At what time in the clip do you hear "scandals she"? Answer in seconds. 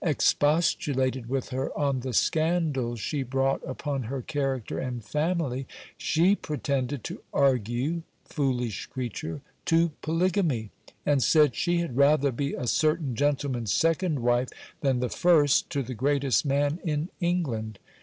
2.11-3.21